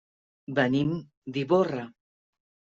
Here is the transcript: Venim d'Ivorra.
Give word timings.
Venim 0.59 0.95
d'Ivorra. 1.37 1.87